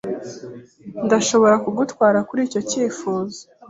[1.05, 3.39] Ndashobora kugutwara kuri icyo cyifuzo.